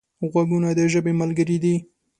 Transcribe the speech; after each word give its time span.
غوږونه 0.31 0.69
د 0.77 0.79
ژبې 0.93 1.13
ملګري 1.21 1.57
دي 1.63 1.75